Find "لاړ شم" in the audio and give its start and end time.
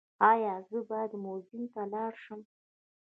1.93-2.39